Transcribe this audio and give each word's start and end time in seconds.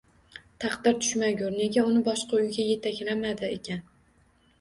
Taqdiri 0.63 1.01
tushmagur, 1.01 1.51
nega 1.57 1.83
uni 1.89 2.01
boshqa 2.07 2.39
uyga 2.39 2.65
yetaklamadi 2.71 3.51
ekan? 3.59 3.85